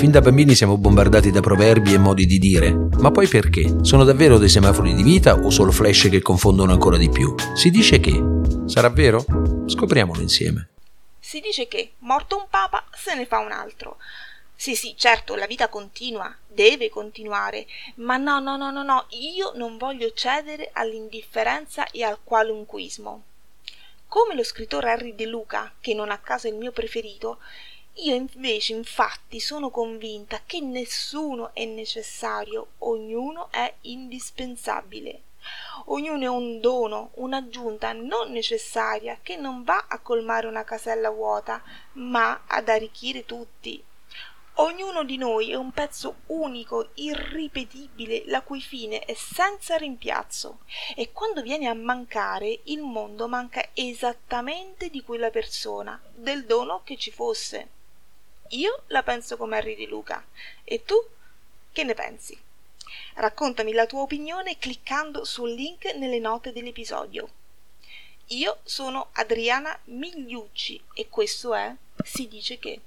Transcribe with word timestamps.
Fin 0.00 0.12
da 0.12 0.22
bambini 0.22 0.54
siamo 0.54 0.78
bombardati 0.78 1.30
da 1.30 1.40
proverbi 1.40 1.92
e 1.92 1.98
modi 1.98 2.24
di 2.24 2.38
dire, 2.38 2.72
ma 2.72 3.10
poi 3.10 3.28
perché? 3.28 3.84
Sono 3.84 4.02
davvero 4.02 4.38
dei 4.38 4.48
semafori 4.48 4.94
di 4.94 5.02
vita 5.02 5.34
o 5.34 5.50
solo 5.50 5.70
flash 5.70 6.08
che 6.08 6.22
confondono 6.22 6.72
ancora 6.72 6.96
di 6.96 7.10
più? 7.10 7.34
Si 7.54 7.68
dice 7.68 8.00
che. 8.00 8.18
Sarà 8.64 8.88
vero? 8.88 9.22
Scopriamolo 9.66 10.22
insieme. 10.22 10.70
Si 11.18 11.40
dice 11.40 11.68
che, 11.68 11.92
morto 11.98 12.38
un 12.38 12.46
papa, 12.48 12.82
se 12.94 13.14
ne 13.14 13.26
fa 13.26 13.40
un 13.40 13.52
altro. 13.52 13.98
Sì, 14.54 14.74
sì, 14.74 14.94
certo, 14.96 15.34
la 15.34 15.46
vita 15.46 15.68
continua, 15.68 16.34
deve 16.46 16.88
continuare, 16.88 17.66
ma 17.96 18.16
no, 18.16 18.40
no, 18.40 18.56
no, 18.56 18.70
no, 18.70 18.82
no, 18.82 19.04
io 19.10 19.52
non 19.56 19.76
voglio 19.76 20.14
cedere 20.14 20.70
all'indifferenza 20.72 21.84
e 21.90 22.04
al 22.04 22.20
qualunquismo. 22.24 23.22
Come 24.08 24.34
lo 24.34 24.44
scrittore 24.44 24.92
Harry 24.92 25.14
De 25.14 25.26
Luca, 25.26 25.70
che 25.78 25.92
non 25.92 26.10
a 26.10 26.16
caso 26.16 26.46
è 26.46 26.50
il 26.50 26.56
mio 26.56 26.72
preferito, 26.72 27.36
io 28.02 28.14
invece 28.14 28.72
infatti 28.72 29.40
sono 29.40 29.68
convinta 29.68 30.40
che 30.46 30.60
nessuno 30.60 31.52
è 31.52 31.66
necessario, 31.66 32.68
ognuno 32.78 33.50
è 33.50 33.74
indispensabile. 33.82 35.22
Ognuno 35.86 36.22
è 36.22 36.28
un 36.28 36.60
dono, 36.60 37.10
un'aggiunta 37.14 37.92
non 37.92 38.30
necessaria 38.30 39.18
che 39.22 39.36
non 39.36 39.64
va 39.64 39.86
a 39.88 39.98
colmare 40.00 40.46
una 40.46 40.64
casella 40.64 41.10
vuota, 41.10 41.62
ma 41.94 42.42
ad 42.46 42.70
arricchire 42.70 43.26
tutti. 43.26 43.82
Ognuno 44.54 45.04
di 45.04 45.16
noi 45.16 45.50
è 45.50 45.54
un 45.54 45.70
pezzo 45.70 46.16
unico, 46.26 46.90
irripetibile, 46.94 48.24
la 48.26 48.42
cui 48.42 48.60
fine 48.60 49.00
è 49.00 49.14
senza 49.14 49.76
rimpiazzo. 49.76 50.60
E 50.94 51.12
quando 51.12 51.42
viene 51.42 51.66
a 51.66 51.74
mancare, 51.74 52.60
il 52.64 52.80
mondo 52.80 53.28
manca 53.28 53.68
esattamente 53.74 54.88
di 54.88 55.02
quella 55.02 55.30
persona, 55.30 56.00
del 56.14 56.44
dono 56.44 56.82
che 56.84 56.96
ci 56.96 57.10
fosse. 57.10 57.78
Io 58.50 58.82
la 58.88 59.02
penso 59.02 59.36
come 59.36 59.58
Harry 59.58 59.76
di 59.76 59.86
Luca. 59.86 60.24
E 60.64 60.84
tu 60.84 60.96
che 61.72 61.84
ne 61.84 61.94
pensi? 61.94 62.38
Raccontami 63.14 63.72
la 63.72 63.86
tua 63.86 64.00
opinione 64.02 64.58
cliccando 64.58 65.24
sul 65.24 65.52
link 65.52 65.84
nelle 65.94 66.18
note 66.18 66.52
dell'episodio. 66.52 67.28
Io 68.28 68.60
sono 68.64 69.10
Adriana 69.12 69.78
Migliucci 69.84 70.82
e 70.94 71.08
questo 71.08 71.54
è 71.54 71.74
Si 72.02 72.26
dice 72.28 72.58
che. 72.58 72.80